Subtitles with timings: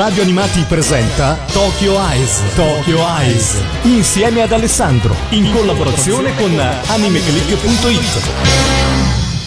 [0.00, 2.40] Radio Animati presenta Tokyo Eyes.
[2.54, 3.62] Tokyo Eyes.
[3.82, 5.14] Insieme ad Alessandro.
[5.28, 8.30] In collaborazione con animeclick.it.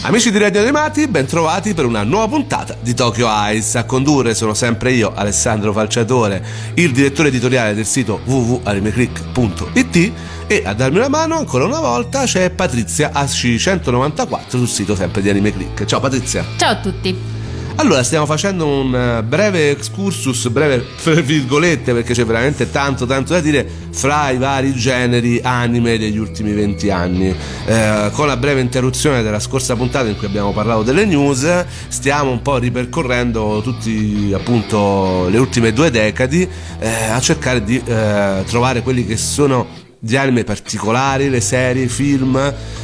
[0.04, 3.74] Amici di Radio Animati, bentrovati per una nuova puntata di Tokyo Eyes.
[3.74, 6.46] A condurre sono sempre io, Alessandro Falciatore,
[6.76, 10.12] il direttore editoriale del sito www.animeclick.it
[10.46, 15.30] e a darmi una mano ancora una volta c'è Patrizia AC194 sul sito sempre di
[15.30, 15.86] Anime Click.
[15.86, 16.46] Ciao Patrizia.
[16.58, 17.33] Ciao a tutti.
[17.76, 23.34] Allora, stiamo facendo un eh, breve excursus, breve tra virgolette, perché c'è veramente tanto, tanto
[23.34, 27.36] da dire fra i vari generi anime degli ultimi 20 anni.
[27.66, 32.32] Eh, con la breve interruzione della scorsa puntata in cui abbiamo parlato delle news, stiamo
[32.32, 36.48] un po' ripercorrendo tutti appunto le ultime due decadi
[36.80, 41.88] eh, a cercare di eh, trovare quelli che sono di anime particolari, le serie, i
[41.88, 42.36] film,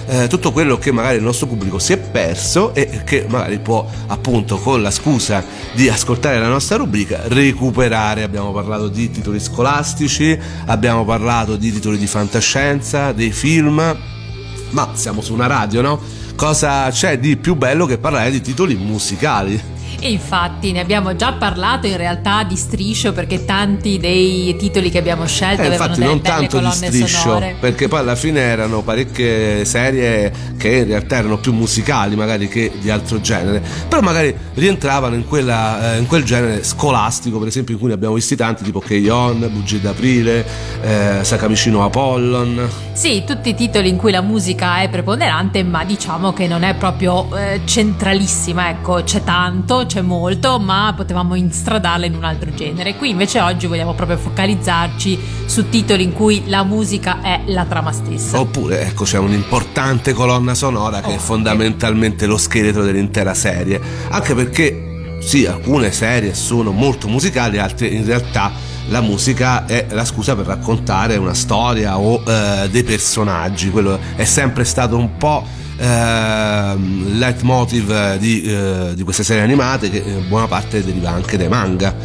[0.05, 3.85] eh, tutto quello che magari il nostro pubblico si è perso e che magari può
[4.07, 5.43] appunto con la scusa
[5.73, 8.23] di ascoltare la nostra rubrica recuperare.
[8.23, 13.97] Abbiamo parlato di titoli scolastici, abbiamo parlato di titoli di fantascienza, dei film,
[14.69, 16.01] ma siamo su una radio, no?
[16.37, 19.61] Cosa c'è di più bello che parlare di titoli musicali?
[20.01, 24.97] E infatti ne abbiamo già parlato in realtà di striscio perché tanti dei titoli che
[24.97, 27.55] abbiamo scelto eh, infatti non tanto di striscio sonore.
[27.59, 32.71] perché poi alla fine erano parecchie serie che in realtà erano più musicali magari che
[32.79, 37.73] di altro genere però magari rientravano in, quella, eh, in quel genere scolastico per esempio
[37.73, 40.45] in cui ne abbiamo visti tanti tipo Keion, Bugie d'Aprile
[40.81, 46.33] eh, Sakamishino Apollon Sì, tutti i titoli in cui la musica è preponderante ma diciamo
[46.33, 52.13] che non è proprio eh, centralissima ecco c'è tanto c'è molto, ma potevamo instradarla in
[52.13, 52.95] un altro genere.
[52.95, 57.91] Qui invece oggi vogliamo proprio focalizzarci su titoli in cui la musica è la trama
[57.91, 58.39] stessa.
[58.39, 63.81] Oppure, ecco, c'è un'importante colonna sonora che oh, è fondamentalmente lo scheletro dell'intera serie.
[64.09, 68.51] Anche perché, sì, alcune serie sono molto musicali, altre in realtà
[68.89, 73.71] la musica è la scusa per raccontare una storia o eh, dei personaggi.
[73.71, 75.43] Quello è sempre stato un po'
[75.79, 76.75] eh,
[77.13, 81.95] leitmotiv di, eh, di, queste serie animate che in buona parte deriva anche dai manga.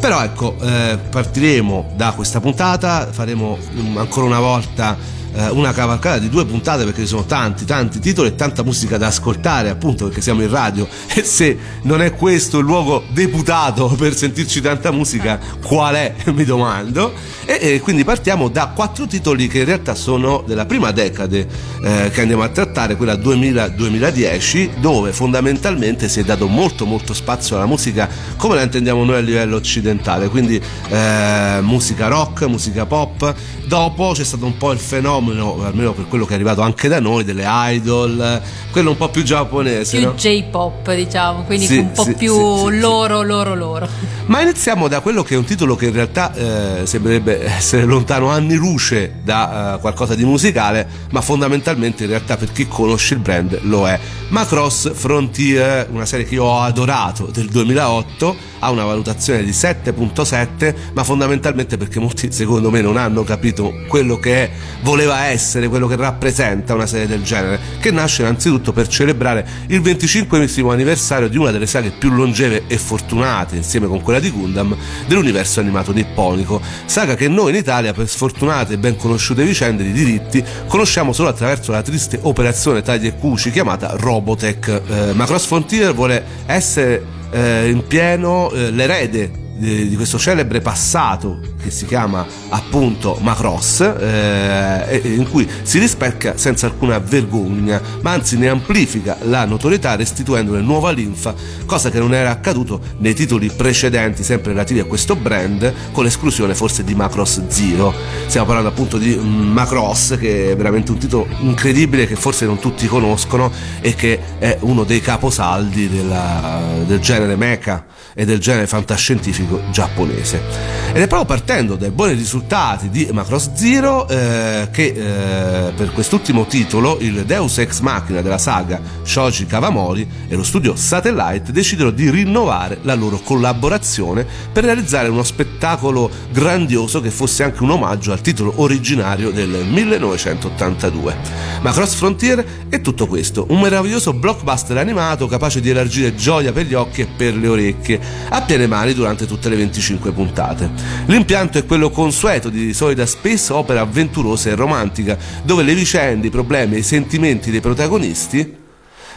[0.00, 3.58] Però ecco, eh, partiremo da questa puntata, faremo
[3.96, 4.96] ancora una volta
[5.34, 8.96] eh, una cavalcata di due puntate perché ci sono tanti tanti titoli e tanta musica
[8.96, 10.86] da ascoltare appunto perché siamo in radio.
[11.18, 16.14] E se non è questo il luogo deputato per sentirci tanta musica qual è?
[16.32, 17.12] Mi domando.
[17.44, 21.48] E, e quindi partiamo da quattro titoli che in realtà sono della prima decade
[21.82, 27.56] eh, che andiamo a trattare quella 2000-2010 dove fondamentalmente si è dato molto molto spazio
[27.56, 30.28] alla musica come la intendiamo noi a livello occidentale.
[30.28, 33.34] Quindi eh, musica rock musica pop.
[33.66, 36.88] Dopo c'è stato un po' il fenomeno fenomeno, almeno per quello che è arrivato anche
[36.88, 38.40] da noi, delle idol,
[38.70, 39.98] quello un po' più giapponese.
[39.98, 40.14] Più no?
[40.14, 43.88] J-pop, diciamo, quindi sì, un po' sì, più sì, loro, loro, loro.
[44.26, 48.28] Ma iniziamo da quello che è un titolo che in realtà eh, sembrerebbe essere lontano
[48.28, 53.20] anni luce da uh, qualcosa di musicale, ma fondamentalmente in realtà per chi conosce il
[53.20, 53.98] brand lo è.
[54.30, 60.74] Macross Frontier, una serie che io ho adorato del 2008 ha una valutazione di 7.7
[60.92, 64.50] ma fondamentalmente perché molti secondo me non hanno capito quello che è,
[64.82, 69.80] voleva essere, quello che rappresenta una serie del genere che nasce innanzitutto per celebrare il
[69.80, 74.76] 25 anniversario di una delle saghe più longeve e fortunate insieme con quella di Gundam
[75.06, 76.60] dell'universo animato nipponico.
[76.84, 81.28] Saga che noi in Italia per sfortunate e ben conosciute vicende di diritti conosciamo solo
[81.28, 87.04] attraverso la triste operazione tagli e cuci chiamata Robotech eh, ma Cross Frontier vuole essere
[87.30, 93.80] eh, in pieno eh, l'erede di, di questo celebre passato che si chiama appunto Macross,
[93.80, 100.60] eh, in cui si rispecchia senza alcuna vergogna, ma anzi ne amplifica la notorietà restituendone
[100.60, 101.34] nuova linfa,
[101.66, 106.54] cosa che non era accaduto nei titoli precedenti, sempre relativi a questo brand, con l'esclusione
[106.54, 107.92] forse di Macross Zero.
[108.26, 112.58] Stiamo parlando appunto di mm, Macross, che è veramente un titolo incredibile che forse non
[112.58, 117.84] tutti conoscono e che è uno dei caposaldi della, del genere mecha
[118.18, 120.42] e del genere fantascientifico giapponese.
[120.88, 126.44] Ed è proprio partendo dai buoni risultati di Macross Zero eh, che eh, per quest'ultimo
[126.46, 132.10] titolo il Deus Ex Machina della saga Shoji Kawamori e lo studio Satellite decisero di
[132.10, 138.20] rinnovare la loro collaborazione per realizzare uno spettacolo grandioso che fosse anche un omaggio al
[138.20, 141.16] titolo originario del 1982.
[141.60, 146.74] Macross Frontier è tutto questo, un meraviglioso blockbuster animato capace di elargire gioia per gli
[146.74, 150.70] occhi e per le orecchie a piene mani durante tutte le 25 puntate.
[151.06, 156.30] L'impianto è quello consueto di solida space opera avventurosa e romantica, dove le vicende, i
[156.30, 158.57] problemi e i sentimenti dei protagonisti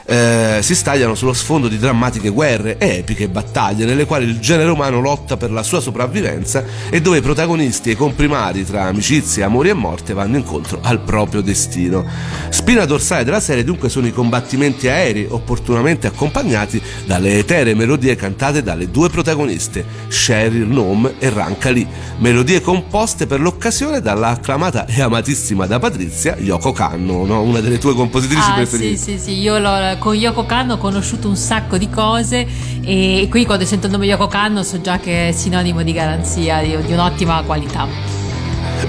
[0.06, 4.70] eh, si stagliano sullo sfondo di drammatiche guerre e epiche battaglie nelle quali il genere
[4.70, 9.44] umano lotta per la sua sopravvivenza e dove i protagonisti e i comprimari tra amicizie,
[9.44, 12.06] amori e morte vanno incontro al proprio destino.
[12.50, 18.64] Spina dorsale della serie dunque sono i combattimenti aerei opportunamente accompagnati dalle eteree melodie cantate
[18.64, 21.88] dalle due protagoniste, Sheryl Nome e Ranka Lee,
[22.18, 27.42] melodie composte per l'occasione dalla acclamata e amatissima da Patrizia Yoko Kanno, no?
[27.42, 28.98] una delle tue compositrici ah, preferite.
[28.98, 32.48] Sì, sì, sì, io l'ho, con Yoko Kanno ho conosciuto un sacco di cose
[32.82, 36.62] e qui quando sento il nome Yoko Kanno so già che è sinonimo di garanzia,
[36.62, 37.88] di, di un'ottima qualità.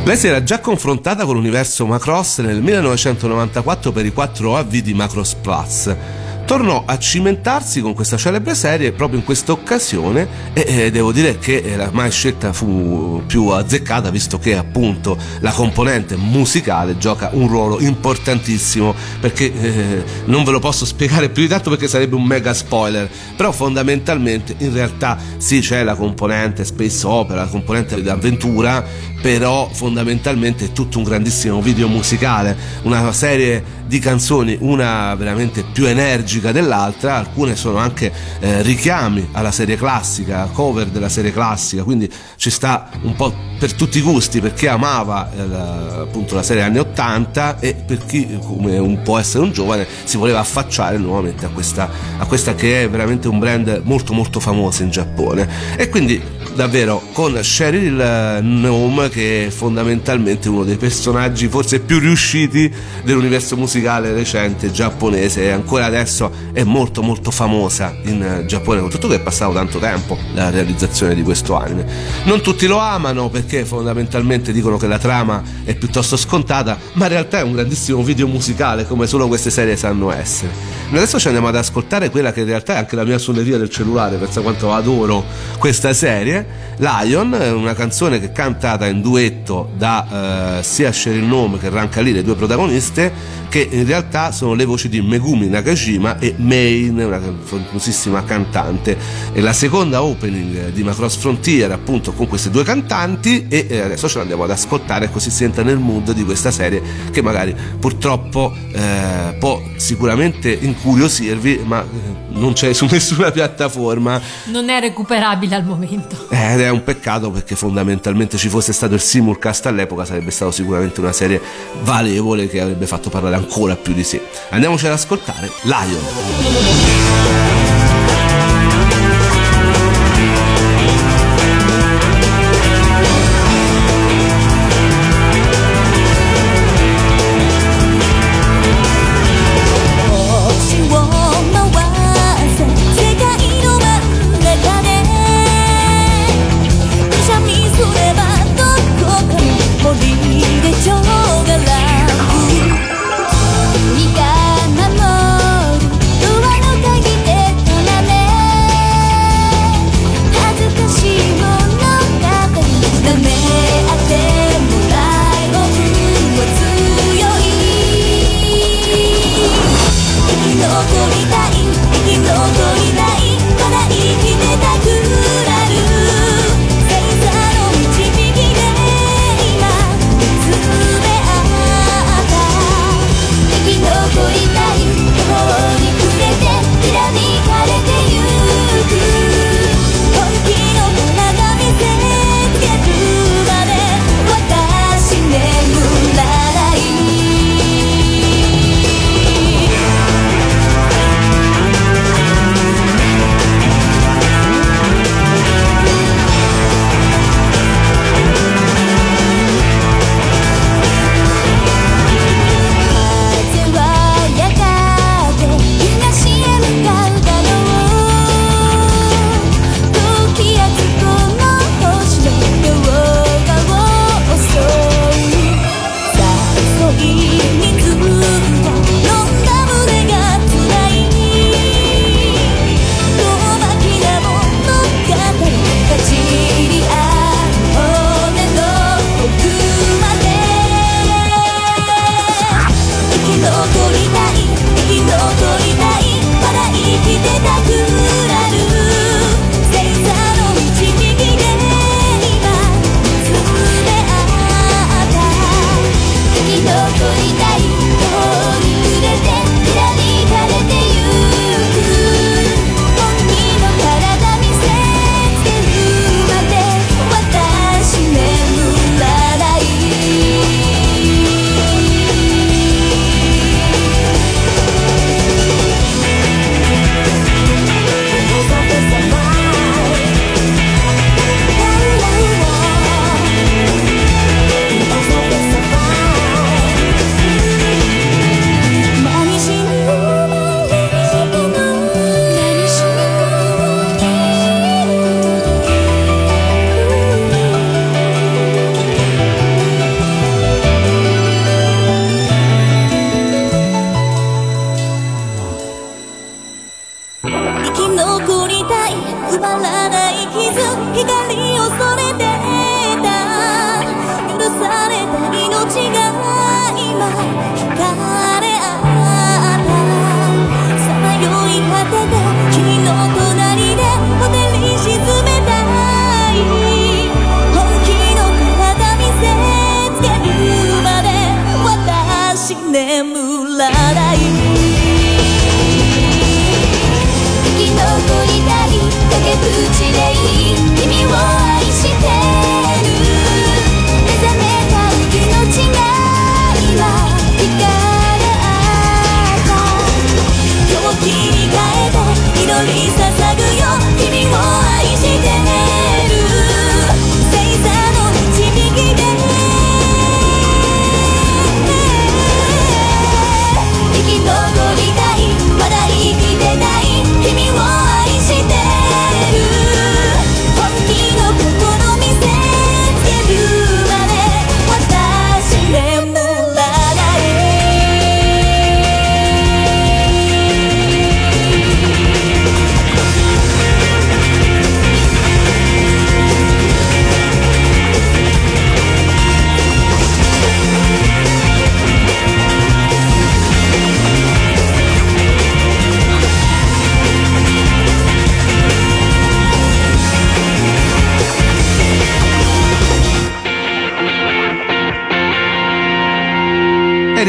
[0.05, 4.95] Lei si era già confrontata con l'universo Macross nel 1994 per i 4 AV di
[4.95, 5.95] Macross Plus
[6.45, 11.39] tornò a cimentarsi con questa celebre serie proprio in questa occasione e eh, devo dire
[11.39, 17.49] che la mai scelta fu più azzeccata visto che appunto la componente musicale gioca un
[17.49, 22.25] ruolo importantissimo perché eh, non ve lo posso spiegare più di tanto perché sarebbe un
[22.25, 28.09] mega spoiler però fondamentalmente in realtà sì c'è la componente space opera la componente di
[28.09, 28.85] avventura
[29.21, 35.87] però fondamentalmente è tutto un grandissimo video musicale una serie di canzoni una veramente più
[35.87, 41.85] energica liturgica dell'altra, alcune sono anche eh, richiami alla serie classica, cover della serie classica,
[41.85, 46.43] quindi ci sta un po' per tutti i gusti, per chi amava eh, appunto la
[46.43, 50.99] serie anni 80 e per chi come un può essere un giovane si voleva affacciare
[50.99, 55.49] nuovamente a questa, a questa che è veramente un brand molto molto famoso in Giappone.
[55.77, 56.21] E quindi
[56.55, 62.71] davvero con Sheryl Nome che è fondamentalmente uno dei personaggi forse più riusciti
[63.05, 66.22] dell'universo musicale recente giapponese e ancora adesso
[66.53, 71.15] è molto molto famosa in Giappone con tutto che è passato tanto tempo la realizzazione
[71.15, 71.87] di questo anime.
[72.25, 77.11] Non tutti lo amano perché fondamentalmente dicono che la trama è piuttosto scontata ma in
[77.11, 80.51] realtà è un grandissimo video musicale come solo queste serie sanno essere.
[80.91, 83.71] Adesso ci andiamo ad ascoltare quella che in realtà è anche la mia suoneria del
[83.71, 85.25] cellulare pensa quanto adoro
[85.59, 86.71] questa serie.
[86.77, 92.01] Lion, una canzone che è cantata in duetto da eh, sia Sheryl Nome che Ranka
[92.01, 93.13] Lee, le due protagoniste,
[93.49, 98.97] che in realtà sono le voci di Megumi Nakajima e Main, una famosissima cantante.
[99.33, 104.09] È la seconda opening di Macross Frontier, appunto, con queste due cantanti e eh, adesso
[104.09, 108.55] ce l'andiamo ad ascoltare così si entra nel mood di questa serie che magari purtroppo
[108.73, 114.21] eh, può sicuramente incuriosirvi, ma eh, non c'è su nessuna piattaforma.
[114.47, 116.29] Non è recuperabile al momento.
[116.29, 121.01] Ed è un peccato perché fondamentalmente ci fosse stato il simulcast all'epoca sarebbe stato sicuramente
[121.01, 121.41] una serie
[121.83, 124.21] valevole che avrebbe fatto parlare ancora più di sé.
[124.51, 126.02] Andiamoci ad ascoltare Lion.
[126.05, 127.12] 嗯。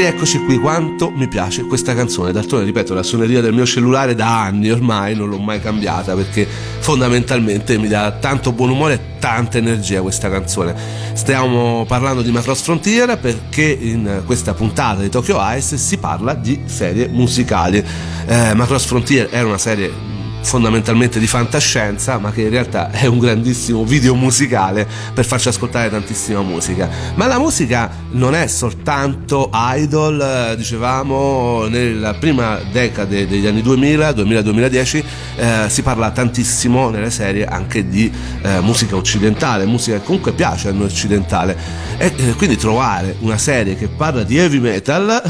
[0.03, 2.33] Rieccoci qui, quanto mi piace questa canzone.
[2.33, 6.45] D'altronde, ripeto, la suoneria del mio cellulare da anni ormai non l'ho mai cambiata perché
[6.45, 10.75] fondamentalmente mi dà tanto buon umore e tanta energia questa canzone.
[11.13, 16.63] Stiamo parlando di Macross Frontier perché in questa puntata di Tokyo Ice si parla di
[16.65, 17.81] serie musicali.
[18.25, 20.12] Eh, Macross Frontier era una serie
[20.43, 25.89] fondamentalmente di fantascienza, ma che in realtà è un grandissimo video musicale per farci ascoltare
[25.89, 26.89] tantissima musica.
[27.15, 34.09] Ma la musica non è soltanto idol, eh, dicevamo, nella prima decade degli anni 2000,
[34.11, 35.03] 2000-2010,
[35.35, 40.69] eh, si parla tantissimo nelle serie anche di eh, musica occidentale, musica che comunque piace
[40.69, 41.57] a noi occidentale.
[41.97, 45.21] E eh, quindi trovare una serie che parla di heavy metal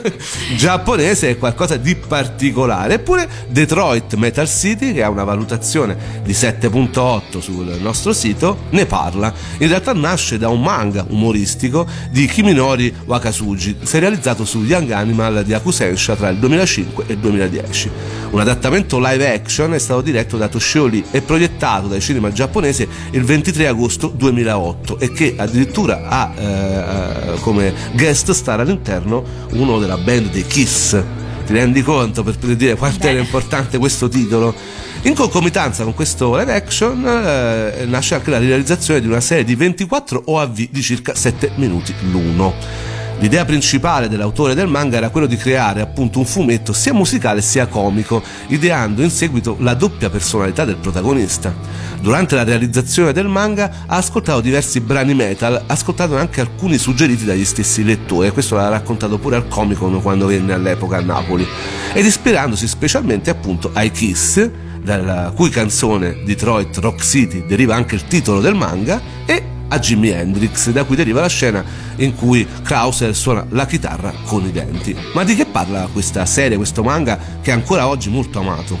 [0.56, 2.94] giapponese è qualcosa di particolare.
[2.94, 9.32] Eppure Detroit Metal City, che ha una valutazione di 7.8 sul nostro sito, ne parla.
[9.58, 15.52] In realtà nasce da un manga umoristico di Kiminori Wakasugi, serializzato su Young Animal di
[15.52, 17.90] Akusensha tra il 2005 e il 2010.
[18.30, 22.86] Un adattamento live action è stato diretto da Toshio Lee e proiettato dai cinema giapponese
[23.10, 29.98] il 23 agosto 2008 e che addirittura ha eh, come guest star all'interno uno della
[29.98, 34.54] band dei Kiss ti rendi conto per poter dire quanto era importante questo titolo?
[35.02, 39.54] In concomitanza con questo live action eh, nasce anche la realizzazione di una serie di
[39.54, 42.91] 24 OAV di circa 7 minuti l'uno.
[43.22, 47.68] L'idea principale dell'autore del manga era quello di creare appunto un fumetto sia musicale sia
[47.68, 51.54] comico, ideando in seguito la doppia personalità del protagonista.
[52.00, 57.44] Durante la realizzazione del manga ha ascoltato diversi brani metal, ascoltato anche alcuni suggeriti dagli
[57.44, 61.46] stessi lettori, questo l'ha raccontato pure al Comic Con quando venne all'epoca a Napoli,
[61.92, 64.50] ed ispirandosi specialmente appunto ai Kiss,
[64.82, 70.08] dalla cui canzone Detroit Rock City deriva anche il titolo del manga, e a Jimi
[70.08, 71.64] Hendrix, da cui deriva la scena
[71.96, 74.96] in cui Krauser suona la chitarra con i denti.
[75.14, 78.78] Ma di che parla questa serie, questo manga che è ancora oggi molto amato?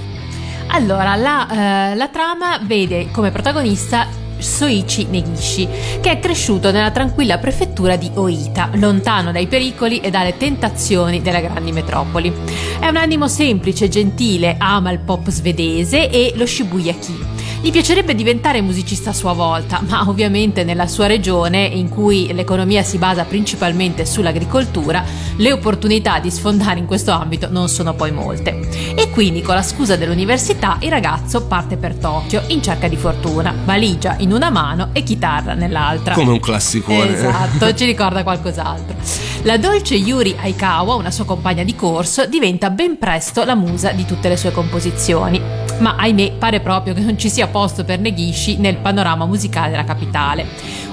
[0.68, 5.68] Allora, la, eh, la trama vede come protagonista Soichi Negishi,
[6.00, 11.40] che è cresciuto nella tranquilla prefettura di Oita, lontano dai pericoli e dalle tentazioni delle
[11.40, 12.32] grandi metropoli.
[12.80, 17.41] È un animo semplice, gentile, ama il pop svedese e lo Shibuyaki.
[17.62, 22.82] Gli piacerebbe diventare musicista a sua volta, ma ovviamente nella sua regione, in cui l'economia
[22.82, 25.04] si basa principalmente sull'agricoltura,
[25.36, 28.68] le opportunità di sfondare in questo ambito non sono poi molte.
[28.96, 33.54] E quindi, con la scusa dell'università, il ragazzo parte per Tokyo in cerca di fortuna,
[33.64, 36.14] valigia in una mano e chitarra nell'altra.
[36.14, 37.14] Come un classicone.
[37.14, 38.96] Esatto, ci ricorda qualcos'altro.
[39.44, 44.04] La dolce Yuri Aikawa, una sua compagna di corso, diventa ben presto la musa di
[44.04, 45.40] tutte le sue composizioni.
[45.78, 49.84] Ma ahimè, pare proprio che non ci sia posto per Negishi nel panorama musicale della
[49.84, 50.44] capitale.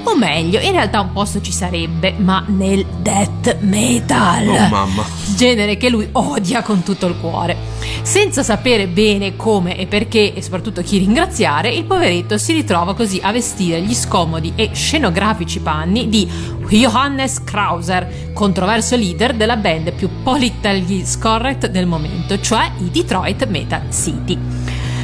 [0.04, 4.48] O meglio, in realtà un posto ci sarebbe, ma nel death metal.
[4.48, 5.04] Oh mamma.
[5.36, 7.58] Genere che lui odia con tutto il cuore.
[8.02, 13.20] Senza sapere bene come e perché e soprattutto chi ringraziare, il poveretto si ritrova così
[13.22, 16.30] a vestire gli scomodi e scenografici panni di
[16.70, 23.82] Johannes Krauser, controverso leader della band più politically correct del momento, cioè i Detroit Metal
[23.92, 24.59] City.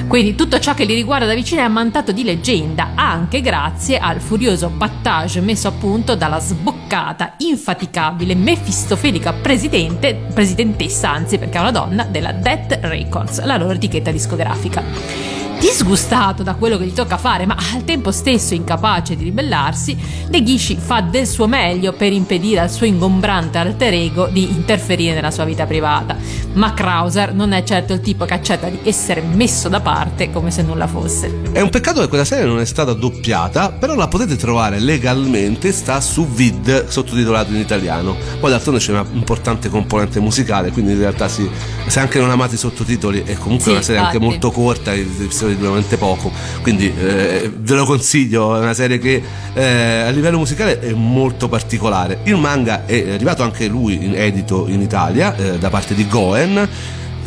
[0.07, 4.21] Quindi tutto ciò che li riguarda da vicino è ammantato di leggenda, anche grazie al
[4.21, 11.71] furioso battage messo a punto dalla sboccata, infaticabile, mefistofelica presidente, presidentessa, anzi perché è una
[11.71, 15.35] donna, della Death Records, la loro etichetta discografica.
[15.59, 19.97] Disgustato da quello che gli tocca fare, ma al tempo stesso incapace di ribellarsi,
[20.29, 25.31] Negishi fa del suo meglio per impedire al suo ingombrante alter ego di interferire nella
[25.31, 26.15] sua vita privata.
[26.53, 30.51] Ma Krauser non è certo il tipo che accetta di essere messo da parte come
[30.51, 31.41] se nulla fosse.
[31.51, 35.71] È un peccato che quella serie non è stata doppiata, però la potete trovare legalmente,
[35.71, 38.15] sta su Vid sottotitolato in italiano.
[38.39, 41.50] Poi d'altronde c'è una importante componente musicale, quindi in realtà sì,
[41.88, 44.31] se anche non amate i sottotitoli è comunque Sì, una serie anche infatti.
[44.31, 49.22] molto corta, i episodi poco, quindi eh, ve lo consiglio, è una serie che
[49.54, 52.20] eh, a livello musicale è molto particolare.
[52.24, 56.68] Il manga è arrivato anche lui in edito in Italia eh, da parte di Goen.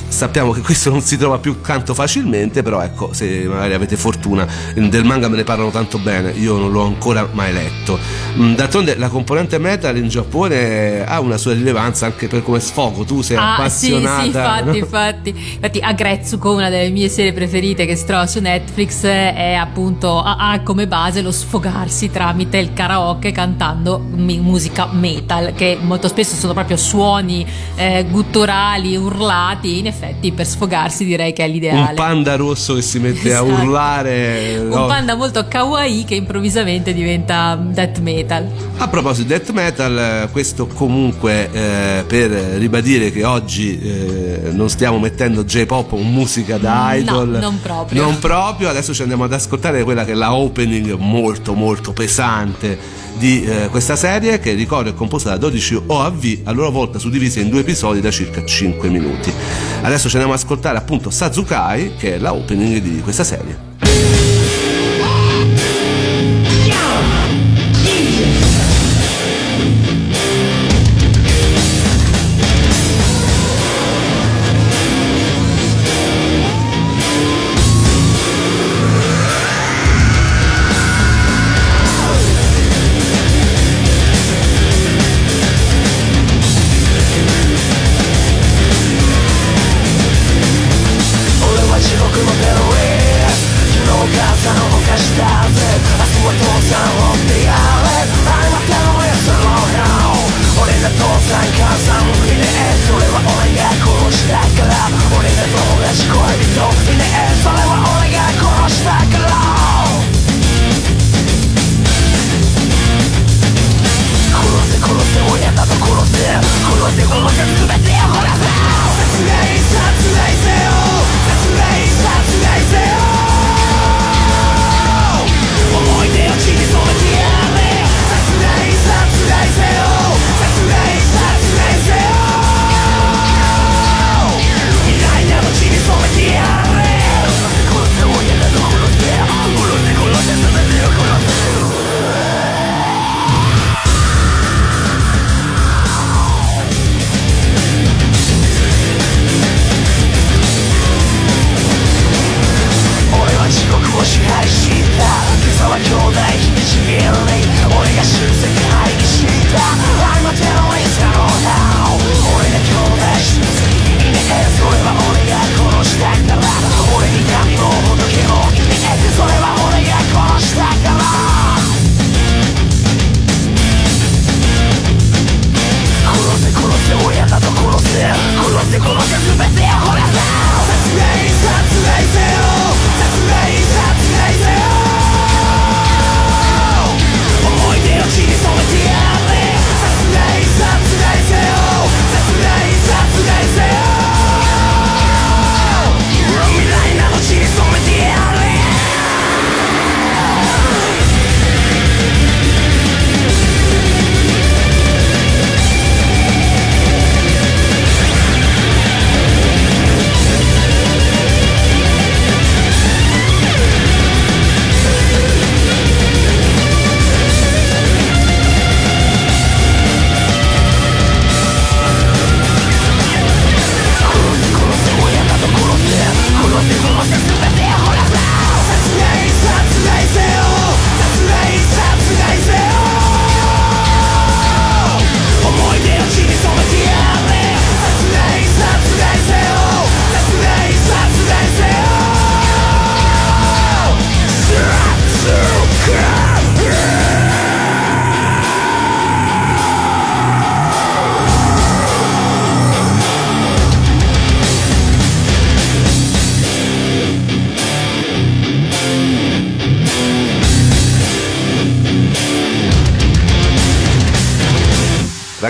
[0.08, 4.46] Sappiamo che questo non si trova più tanto facilmente, però ecco, se magari avete fortuna,
[4.74, 7.98] del manga me ne parlano tanto bene, io non l'ho ancora mai letto.
[8.36, 13.04] Mm, D'altronde la componente metal in Giappone ha una sua rilevanza anche per come sfogo,
[13.04, 14.20] tu sei Ah, sì, appassionata.
[14.22, 14.76] sì, infatti, no?
[14.76, 15.28] infatti.
[15.54, 20.58] Infatti, Agretsuko, una delle mie serie preferite che si trova su Netflix, è appunto ha,
[20.64, 26.76] come base lo sfogarsi tramite il karaoke cantando musica metal, che molto spesso sono proprio
[26.78, 29.78] suoni eh, gutturali, urlati.
[29.78, 31.90] In effetti, effetti per sfogarsi direi che è l'ideale.
[31.90, 33.52] Un panda rosso che si mette esatto.
[33.52, 34.58] a urlare.
[34.60, 34.86] Un no.
[34.86, 38.48] panda molto kawaii che improvvisamente diventa death metal.
[38.76, 44.98] A proposito di death metal, questo comunque eh, per ribadire che oggi eh, non stiamo
[44.98, 47.28] mettendo J-pop o musica da idol.
[47.28, 48.02] No, non proprio.
[48.02, 53.06] Non proprio, adesso ci andiamo ad ascoltare quella che è la opening molto molto pesante
[53.18, 57.40] di eh, questa serie che ricordo è composta da 12 OAV a loro volta suddivise
[57.40, 59.32] in due episodi da circa 5 minuti.
[59.82, 63.67] Adesso ci andiamo ad ascoltare appunto Sazukai che è la opening di questa serie.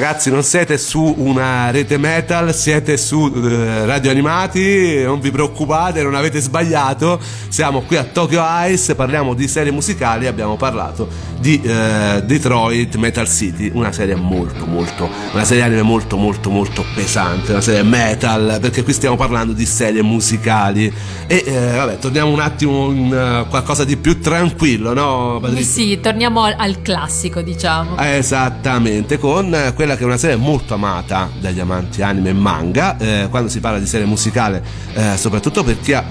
[0.08, 6.02] Ragazzi non siete su una rete metal, siete su eh, radio animati, non vi preoccupate,
[6.02, 11.60] non avete sbagliato, siamo qui a Tokyo Ice, parliamo di serie musicali, abbiamo parlato di
[11.62, 17.52] eh, Detroit Metal City, una serie molto molto, una serie anime molto molto molto pesante,
[17.52, 20.90] una serie metal, perché qui stiamo parlando di serie musicali
[21.26, 25.38] e eh, vabbè, torniamo un attimo in uh, qualcosa di più tranquillo, no?
[25.38, 25.82] Patrizia?
[25.84, 27.98] Sì, torniamo al, al classico, diciamo.
[27.98, 33.26] Esattamente, con quella che è una serie molto amata dagli amanti anime e manga, eh,
[33.28, 34.62] quando si parla di serie musicale,
[34.94, 36.04] eh, soprattutto per chi ha,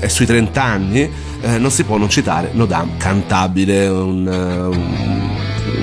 [0.00, 1.08] è sui 30 anni,
[1.40, 5.30] eh, non si può non citare Nodam Cantabile, un, un,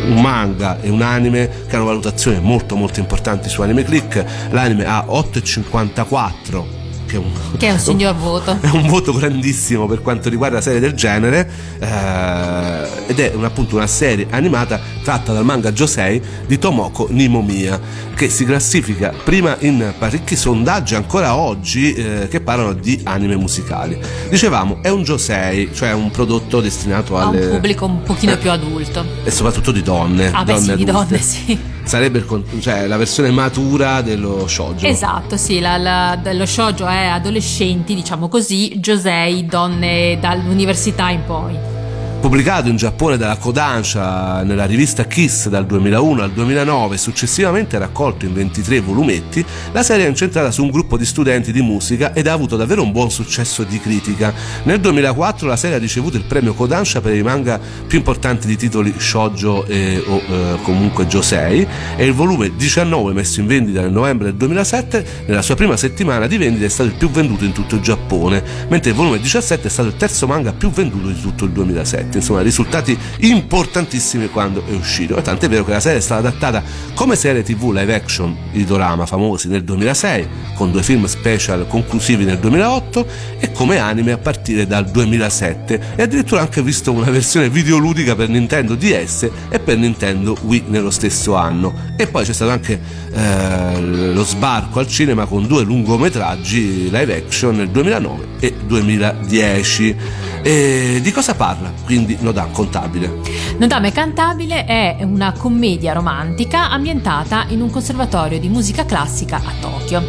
[0.10, 4.26] un, manga e un anime che hanno valutazioni molto molto importanti su Anime Click.
[4.50, 6.81] L'anime ha 8,54
[7.12, 8.58] che è un, che è un signor voto.
[8.62, 11.50] È un voto grandissimo per quanto riguarda serie del genere.
[11.80, 17.80] Eh, ed è un, appunto una serie animata tratta dal manga Josei di Tomoko Nimomiya
[18.16, 24.00] che si classifica prima in parecchi sondaggi ancora oggi eh, che parlano di anime musicali.
[24.30, 27.46] Dicevamo, è un Josei, cioè un prodotto destinato a alle...
[27.46, 29.04] un pubblico un pochino più adulto.
[29.24, 30.32] E soprattutto di donne.
[30.32, 31.71] Ah, beh, donne sì, di donne, sì.
[31.84, 32.26] Sarebbe
[32.60, 34.86] cioè, la versione matura dello shoujo.
[34.86, 41.81] Esatto, sì, la, la, lo shoujo è adolescenti, diciamo così, Josei, donne dall'università in poi.
[42.22, 48.26] Pubblicato in Giappone dalla Kodansha nella rivista Kiss dal 2001 al 2009 e successivamente raccolto
[48.26, 52.28] in 23 volumetti, la serie è incentrata su un gruppo di studenti di musica ed
[52.28, 54.32] ha avuto davvero un buon successo di critica.
[54.64, 58.56] Nel 2004 la serie ha ricevuto il premio Kodansha per i manga più importanti di
[58.56, 61.66] titoli shoujo e, o eh, comunque josei
[61.98, 66.28] e il volume 19 messo in vendita nel novembre del 2007 nella sua prima settimana
[66.28, 69.68] di vendita è stato il più venduto in tutto il Giappone, mentre il volume 17
[69.68, 74.64] è stato il terzo manga più venduto di tutto il 2007 insomma risultati importantissimi quando
[74.66, 75.18] è uscito.
[75.18, 78.64] E tant'è vero che la serie è stata adattata come serie tv live action di
[78.66, 83.06] dorama famosi nel 2006 con due film special conclusivi nel 2008
[83.40, 88.30] e come anime a partire dal 2007 e addirittura anche visto una versione videoludica per
[88.30, 91.74] Nintendo DS e per Nintendo Wii nello stesso anno.
[91.98, 92.80] E poi c'è stato anche
[93.14, 99.96] eh, lo sbarco al cinema con due lungometraggi live action nel 2009 e 2010
[100.44, 101.72] e di cosa parla?
[101.84, 103.20] Quindi Nodam Contabile.
[103.58, 110.02] Nodame Cantabile è una commedia romantica ambientata in un conservatorio di musica classica a Tokyo.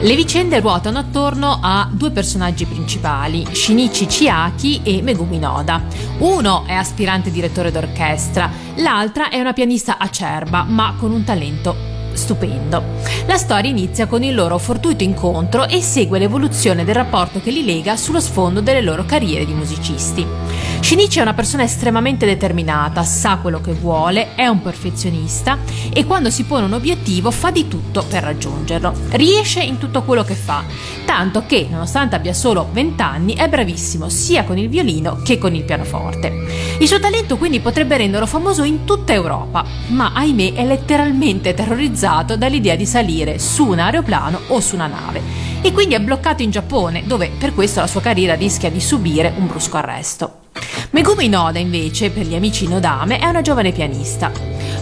[0.00, 5.82] Le vicende ruotano attorno a due personaggi principali, Shinichi Chiaki e Megumi Noda.
[6.18, 12.82] Uno è aspirante direttore d'orchestra, l'altra è una pianista acerba ma con un talento stupendo.
[13.26, 17.64] La storia inizia con il loro fortuito incontro e segue l'evoluzione del rapporto che li
[17.64, 20.26] lega sullo sfondo delle loro carriere di musicisti.
[20.80, 25.58] Shinichi è una persona estremamente determinata, sa quello che vuole, è un perfezionista
[25.92, 28.92] e quando si pone un obiettivo fa di tutto per raggiungerlo.
[29.12, 30.62] Riesce in tutto quello che fa,
[31.06, 35.54] tanto che, nonostante abbia solo 20 anni, è bravissimo sia con il violino che con
[35.54, 36.76] il pianoforte.
[36.78, 41.54] Il suo talento quindi potrebbe renderlo famoso in tutta Europa, ma ahimè è letteralmente
[42.04, 45.22] terrorizzato dall'idea di salire su un aeroplano o su una nave
[45.62, 49.32] e quindi è bloccato in Giappone, dove per questo la sua carriera rischia di subire
[49.38, 50.40] un brusco arresto.
[50.90, 54.30] Megumi Noda, invece, per gli amici Nodame, è una giovane pianista.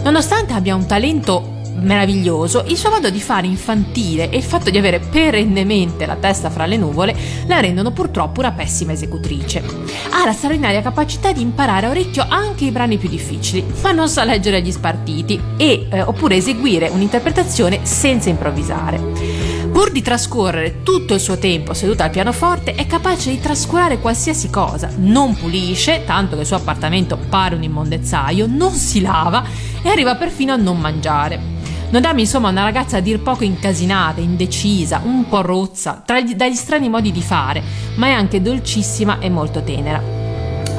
[0.03, 4.77] Nonostante abbia un talento meraviglioso, il suo modo di fare infantile e il fatto di
[4.77, 7.15] avere perennemente la testa fra le nuvole
[7.47, 9.63] la rendono purtroppo una pessima esecutrice.
[10.11, 14.09] Ha la straordinaria capacità di imparare a orecchio anche i brani più difficili, ma non
[14.09, 19.53] sa leggere gli spartiti e, eh, oppure eseguire un'interpretazione senza improvvisare.
[19.73, 24.51] Pur di trascorrere tutto il suo tempo seduta al pianoforte, è capace di trascurare qualsiasi
[24.51, 24.91] cosa.
[24.97, 29.43] Non pulisce, tanto che il suo appartamento pare un immondezzaio, non si lava
[29.81, 31.52] e arriva perfino a non mangiare.
[31.93, 36.55] Nodami insomma è una ragazza a dir poco incasinata, indecisa, un po' rozza, gli, dagli
[36.55, 37.61] strani modi di fare,
[37.97, 40.01] ma è anche dolcissima e molto tenera.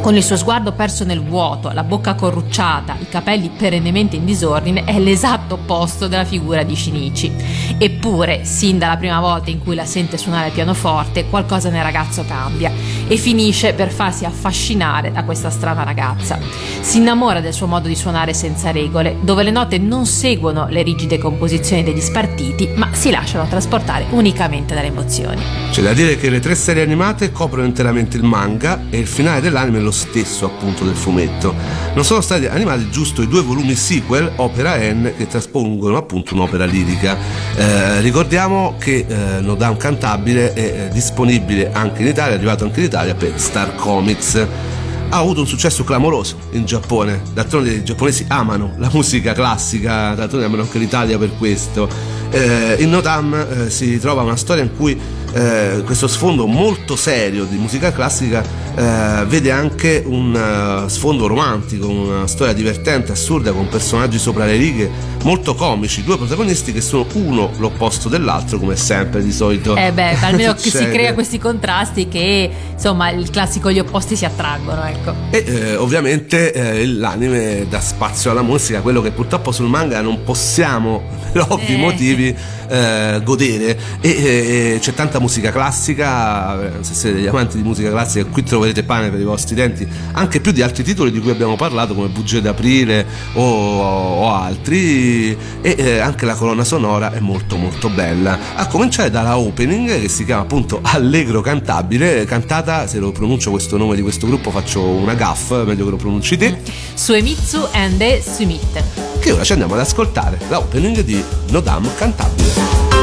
[0.00, 4.82] Con il suo sguardo perso nel vuoto, la bocca corrucciata, i capelli perennemente in disordine,
[4.82, 7.32] è l'esatto opposto della figura di Shinichi.
[7.78, 12.24] Eppure, sin dalla prima volta in cui la sente suonare il pianoforte, qualcosa nel ragazzo
[12.26, 12.72] cambia
[13.06, 16.38] e finisce per farsi affascinare da questa strana ragazza.
[16.80, 20.82] Si innamora del suo modo di suonare senza regole, dove le note non seguono le
[20.82, 25.42] rigide composizioni degli spartiti, ma si lasciano trasportare unicamente dalle emozioni.
[25.70, 29.40] C'è da dire che le tre serie animate coprono interamente il manga e il finale
[29.40, 31.54] dell'anime lo stesso appunto del fumetto.
[31.94, 36.64] Non sono stati animati giusto i due volumi sequel, opera N, che traspongono appunto un'opera
[36.64, 37.16] lirica.
[37.56, 42.64] Eh, ricordiamo che eh, No Down Cantabile è eh, disponibile anche in Italia, è arrivato
[42.64, 47.22] anche in Italia per Star Comics ha avuto un successo clamoroso in Giappone.
[47.32, 51.88] D'altronde i giapponesi amano la musica classica, d'altronde amano anche l'Italia per questo.
[52.30, 54.96] Eh, in Notam eh, si trova una storia in cui
[55.34, 58.42] eh, questo sfondo molto serio di musica classica
[58.76, 64.56] eh, vede anche un uh, sfondo romantico, una storia divertente, assurda, con personaggi sopra le
[64.56, 64.90] righe,
[65.22, 69.76] molto comici, due protagonisti che sono uno l'opposto dell'altro, come sempre di solito.
[69.76, 74.24] Eh beh, almeno che si crea questi contrasti che insomma il classico gli opposti si
[74.24, 75.14] attraggono, ecco.
[75.30, 80.22] E eh, ovviamente eh, l'anime dà spazio alla musica, quello che purtroppo sul manga non
[80.24, 82.34] possiamo, per ovvi motivi
[82.68, 88.24] eh, godere e eh, c'è tanta musica classica, se siete degli amanti di musica classica
[88.26, 91.56] qui troverete pane per i vostri denti, anche più di altri titoli di cui abbiamo
[91.56, 97.56] parlato come Bugie d'aprile o, o altri e eh, anche la colonna sonora è molto
[97.56, 103.12] molto bella, a cominciare dalla opening che si chiama appunto Allegro Cantabile, cantata, se lo
[103.12, 106.56] pronuncio questo nome di questo gruppo faccio una gaff, meglio che lo pronunci te.
[106.94, 109.03] Suemitsu and the Sumit.
[109.24, 112.93] Che ora ci andiamo ad ascoltare la opening di Nodam Cantabile.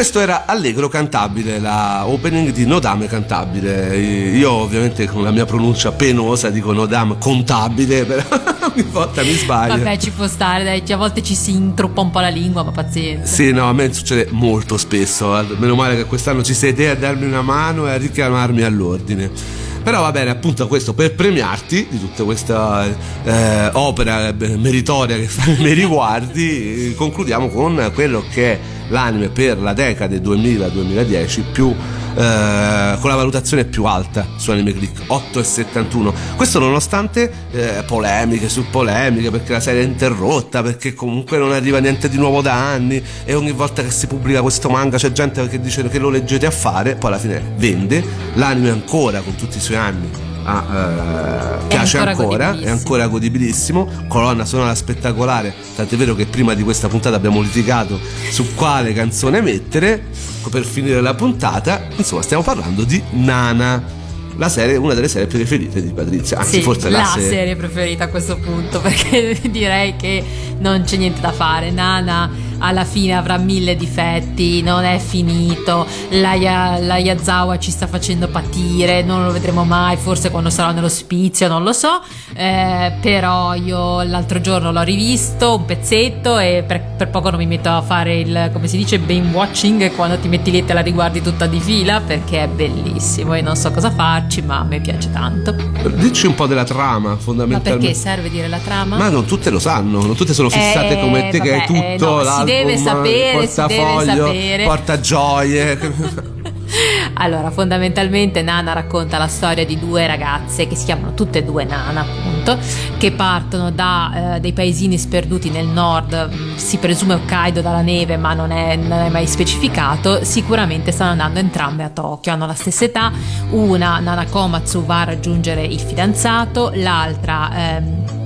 [0.00, 3.98] Questo era Allegro Cantabile, la opening di Nodame Cantabile.
[3.98, 8.22] Io ovviamente con la mia pronuncia penosa dico Nodame Contabile, però
[8.72, 9.76] ogni volta mi sbaglio.
[9.76, 12.70] Vabbè, ci può stare, dai, a volte ci si intruppa un po' la lingua, ma
[12.70, 13.30] pazienza.
[13.30, 15.28] Sì, no, a me succede molto spesso.
[15.58, 19.59] Meno male che quest'anno ci sei te a darmi una mano e a richiamarmi all'ordine.
[19.82, 22.86] Però va bene, appunto, questo per premiarti di tutta questa
[23.24, 30.20] eh, opera meritoria che miei riguardi, concludiamo con quello che è l'anime per la decade
[30.20, 31.74] 2000-2010 più
[32.14, 38.68] eh, con la valutazione più alta su Anime Click 8,71 questo nonostante eh, polemiche su
[38.70, 43.02] polemiche perché la serie è interrotta perché comunque non arriva niente di nuovo da anni
[43.24, 46.46] e ogni volta che si pubblica questo manga c'è gente che dice che lo leggete
[46.46, 48.02] a fare poi alla fine vende.
[48.34, 53.88] L'anime ancora con tutti i suoi anni Ah, uh, piace ancora, ancora è ancora godibilissimo.
[54.08, 55.54] Colonna sonora spettacolare.
[55.74, 57.98] Tant'è vero che prima di questa puntata abbiamo litigato
[58.30, 60.02] su quale canzone mettere
[60.50, 61.86] per finire la puntata.
[61.96, 63.98] Insomma, stiamo parlando di Nana
[64.36, 66.38] la serie, una delle serie preferite di Patrizia.
[66.38, 67.28] Anzi, sì, forse la, la serie.
[67.28, 70.24] serie preferita a questo punto, perché direi che
[70.58, 71.70] non c'è niente da fare.
[71.70, 76.34] Nana alla fine avrà mille difetti, non è finito, la,
[76.78, 81.62] la Yazawa ci sta facendo patire, non lo vedremo mai, forse quando sarà nell'ospizio, non
[81.62, 82.00] lo so,
[82.34, 87.46] eh, però io l'altro giorno l'ho rivisto un pezzetto e per, per, poco non mi
[87.46, 90.72] metto a fare il, come si dice, binge watching quando ti metti lì e te
[90.72, 94.64] la riguardi tutta di fila perché è bellissimo e non so cosa farci, ma a
[94.64, 95.54] me piace tanto.
[95.94, 97.70] Dici un po' della trama, fondamentalmente.
[97.70, 98.96] Ma perché serve dire la trama?
[98.96, 101.66] Ma non tutte lo sanno, non tutte sono fissate eh, come te vabbè, che hai
[101.66, 104.64] tutto eh, no, deve sapere, si deve sapere.
[104.64, 105.78] Porta gioie.
[107.14, 111.64] allora, fondamentalmente Nana racconta la storia di due ragazze che si chiamano tutte e due
[111.64, 112.58] Nana, appunto,
[112.98, 118.16] che partono da eh, dei paesini sperduti nel nord, mm, si presume Hokkaido dalla neve,
[118.16, 120.24] ma non è, non è, mai specificato.
[120.24, 123.12] Sicuramente stanno andando entrambe a Tokyo, hanno la stessa età.
[123.50, 127.50] Una, Nana Komatsu, va a raggiungere il fidanzato, l'altra.
[127.54, 128.19] Ehm,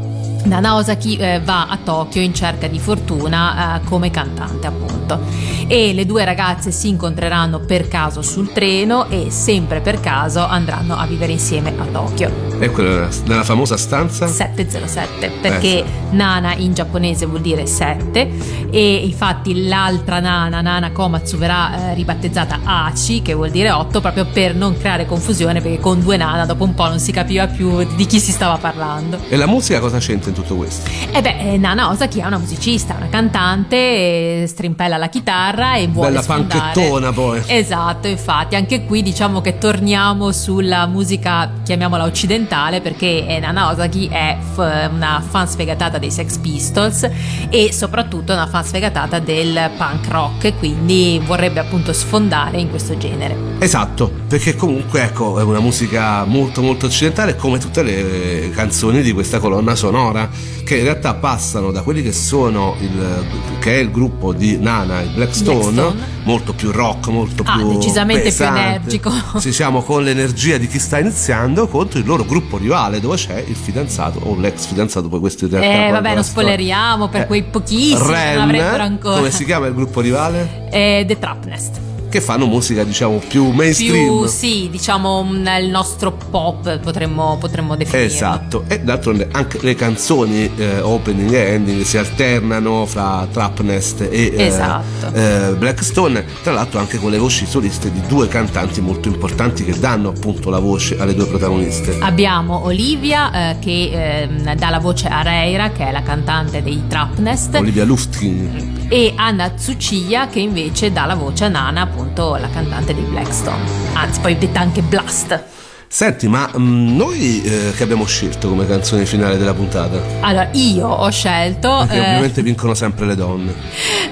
[0.45, 5.21] Nana Osaki eh, va a Tokyo in cerca di fortuna eh, come cantante appunto
[5.67, 10.97] e le due ragazze si incontreranno per caso sul treno e sempre per caso andranno
[10.97, 12.31] a vivere insieme a Tokyo.
[12.59, 15.85] Ecco nella famosa stanza 707 perché eh.
[16.11, 22.61] Nana in giapponese vuol dire 7 e infatti l'altra Nana, Nana Komatsu verrà eh, ribattezzata
[22.65, 26.65] Achi che vuol dire 8 proprio per non creare confusione perché con due Nana dopo
[26.65, 29.19] un po' non si capiva più di chi si stava parlando.
[29.29, 30.33] E la musica cosa c'entra?
[30.35, 30.91] Tutto questo?
[31.13, 36.23] Eh beh, Nana Osaki è una musicista, una cantante, strimpella la chitarra e vuole Bella
[36.23, 36.61] sfondare.
[36.61, 37.43] panchettona poi.
[37.47, 44.37] Esatto, infatti, anche qui diciamo che torniamo sulla musica, chiamiamola occidentale, perché Nana Osaki è
[44.55, 47.09] f- una fan sfegatata dei Sex Pistols
[47.49, 53.37] e soprattutto una fan sfegatata del punk rock, quindi vorrebbe appunto sfondare in questo genere.
[53.59, 59.13] Esatto, perché comunque ecco, è una musica molto molto occidentale come tutte le canzoni di
[59.13, 60.24] questa colonna sonora
[60.65, 63.27] che in realtà passano da quelli che sono il,
[63.61, 66.07] che è il gruppo di Nana e Blackstone, Blackstone.
[66.25, 69.13] molto più rock, molto ah, più decisamente pesante, più energico.
[69.41, 73.57] Diciamo con l'energia di chi sta iniziando contro il loro gruppo rivale dove c'è il
[73.57, 77.43] fidanzato o l'ex fidanzato, poi questo in realtà Eh, vabbè, non spoileriamo per eh, quei
[77.43, 79.17] pochissimi Ren, che non avrebbero ancora.
[79.17, 80.69] Come si chiama il gruppo rivale?
[80.71, 84.21] Eh, The Trapnest che fanno musica diciamo più mainstream.
[84.21, 88.05] Più, sì, diciamo mm, il nostro pop potremmo, potremmo definire.
[88.05, 94.33] Esatto, e d'altronde anche le canzoni eh, opening e ending si alternano fra Trapnest e
[94.33, 95.13] eh, esatto.
[95.13, 99.77] eh, Blackstone, tra l'altro anche con le voci soliste di due cantanti molto importanti che
[99.77, 101.99] danno appunto la voce alle due protagoniste.
[102.01, 103.91] Abbiamo Olivia eh, che
[104.23, 107.57] ehm, dà la voce a Reira che è la cantante dei Trapnest.
[107.57, 112.95] Olivia Luftkin e Anna Tsuchiya che invece dà la voce a Nana, appunto la cantante
[112.95, 113.63] dei Blackstone,
[113.95, 115.53] anzi poi detta anche Blast.
[115.95, 120.01] Senti, ma mh, mm, noi eh, che abbiamo scelto come canzone finale della puntata?
[120.23, 121.85] Allora, io ho scelto.
[121.87, 123.55] Perché eh, ovviamente vincono sempre le donne.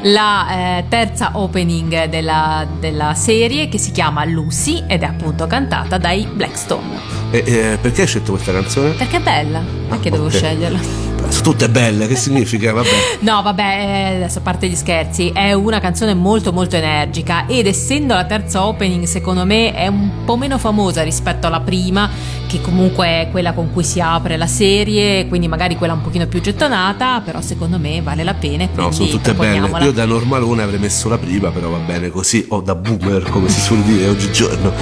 [0.03, 5.99] La eh, terza opening della, della, serie che si chiama Lucy ed è appunto cantata
[5.99, 7.01] dai Blackstone.
[7.32, 8.90] E perché hai scelto questa canzone?
[8.90, 10.38] Perché è bella, perché ah, devo okay.
[10.38, 11.11] sceglierla?
[11.28, 12.72] Sono tutte belle, che significa?
[12.72, 12.88] Vabbè.
[13.20, 17.66] No, vabbè, eh, adesso a parte gli scherzi, è una canzone molto molto energica ed
[17.66, 22.08] essendo la terza opening secondo me è un po' meno famosa rispetto alla prima,
[22.46, 26.26] che comunque è quella con cui si apre la serie, quindi magari quella un pochino
[26.26, 28.68] più gettonata, però secondo me vale la pena.
[28.74, 29.84] No, sono tutte belle.
[29.84, 33.48] Io da normalone avrei messo la prima, però va bene così, o da boomer come
[33.48, 34.72] si suol dire oggigiorno.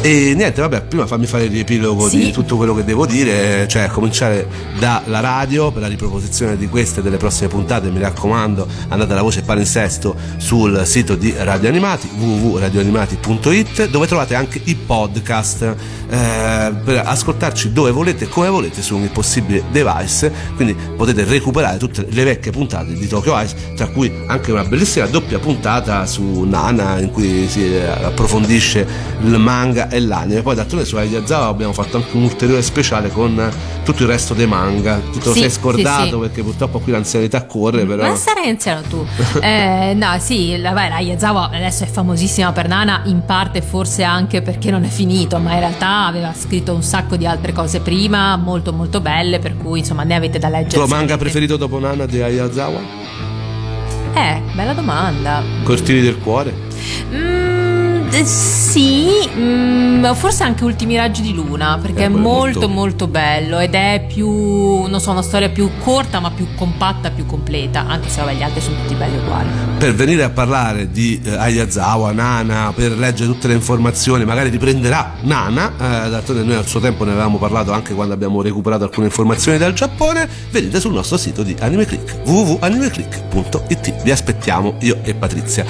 [0.00, 2.18] E niente, vabbè, prima fammi fare il riepilogo sì.
[2.18, 4.46] di tutto quello che devo dire, cioè cominciare
[4.78, 9.42] dalla radio per riproposizione di queste e delle prossime puntate, mi raccomando, andate alla voce
[9.42, 17.72] palinsesto sul sito di Radio Animati www.radioanimati.it dove trovate anche i podcast eh, per ascoltarci
[17.72, 22.50] dove volete e come volete su ogni possibile device, quindi potete recuperare tutte le vecchie
[22.50, 27.48] puntate di Tokyo Ice, tra cui anche una bellissima doppia puntata su Nana in cui
[27.48, 28.86] si approfondisce
[29.22, 30.42] il manga e l'anime.
[30.42, 33.50] Poi d'altronde su Ayazawa abbiamo fatto anche un ulteriore speciale con
[33.84, 35.00] tutto il resto dei manga.
[35.12, 36.16] Tutto sì, sei scordato sì, sì.
[36.18, 38.06] perché purtroppo qui l'anzianità corre però.
[38.06, 39.04] Ma sarai anziano tu.
[39.40, 44.42] eh, no, sì, la, beh, Ayazawa adesso è famosissima per Nana, in parte forse anche
[44.42, 48.36] perché non è finito, ma in realtà aveva scritto un sacco di altre cose prima,
[48.36, 50.82] molto molto belle, per cui insomma ne avete da leggere.
[50.82, 52.80] Il tuo manga preferito dopo Nana di Ayazawa?
[54.14, 55.42] Eh, bella domanda.
[55.62, 56.54] Cortili del cuore?
[57.10, 57.47] Mmm
[58.10, 62.68] eh, sì, mh, mm, forse anche Ultimi raggi di luna, perché eh, è molto, molto
[62.68, 67.26] molto bello ed è più, non so, una storia più corta ma più compatta, più
[67.26, 69.48] completa, anche se vabbè, gli altri sono tutti belli uguali.
[69.78, 75.14] Per venire a parlare di eh, Ayazawa, Nana, per leggere tutte le informazioni, magari riprenderà
[75.22, 79.06] Nana, eh, d'altronde noi al suo tempo ne avevamo parlato anche quando abbiamo recuperato alcune
[79.06, 84.02] informazioni dal Giappone, venite sul nostro sito di AnimeClick, www.animeclick.it.
[84.02, 85.64] Vi aspettiamo io e Patrizia.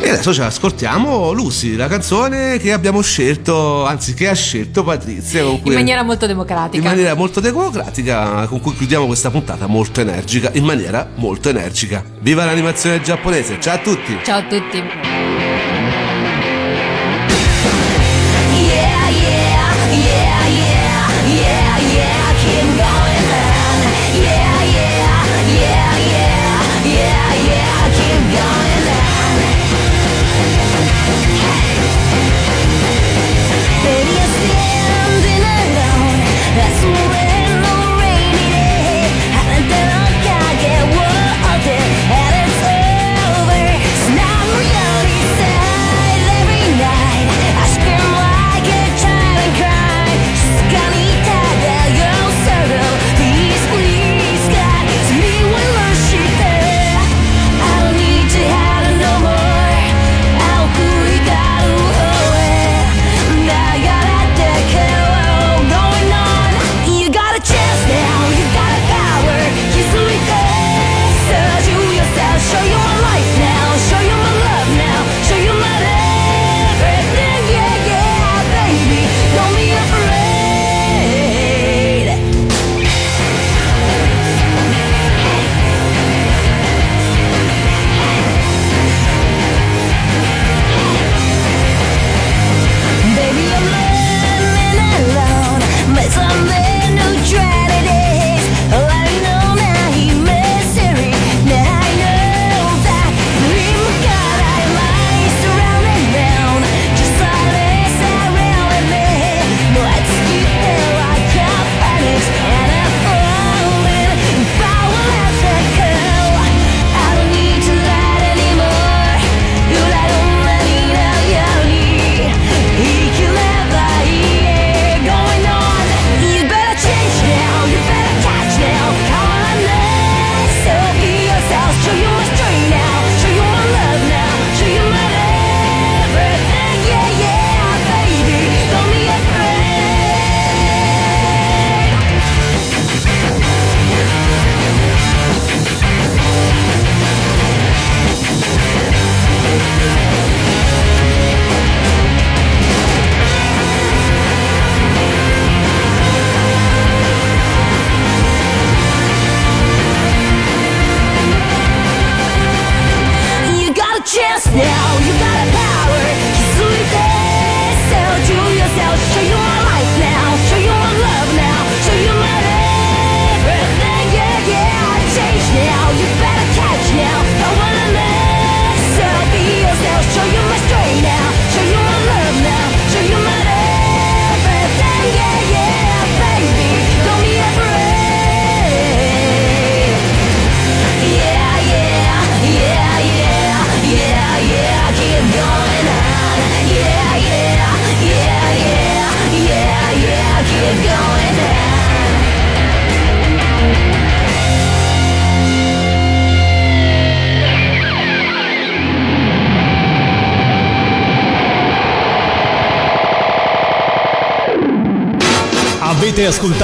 [0.00, 5.42] E adesso ci ascoltiamo Lucy, la canzone che abbiamo scelto, anzi che ha scelto Patrizia.
[5.42, 6.76] in maniera molto democratica.
[6.76, 12.04] In maniera molto democratica, con cui chiudiamo questa puntata molto energica, in maniera molto energica.
[12.20, 14.18] Viva l'animazione giapponese, ciao a tutti!
[14.22, 15.17] Ciao a tutti!